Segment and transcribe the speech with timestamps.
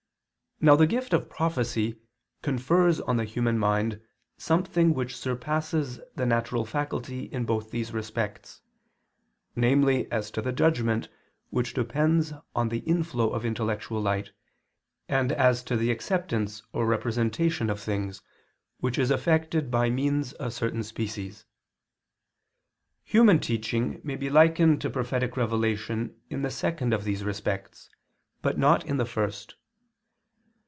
[0.63, 1.97] Now the gift of prophecy
[2.43, 3.99] confers on the human mind
[4.37, 8.61] something which surpasses the natural faculty in both these respects,
[9.55, 11.09] namely as to the judgment
[11.49, 14.33] which depends on the inflow of intellectual light,
[15.09, 18.21] and as to the acceptance or representation of things,
[18.81, 21.47] which is effected by means of certain species.
[23.03, 27.89] Human teaching may be likened to prophetic revelation in the second of these respects,
[28.43, 29.55] but not in the first.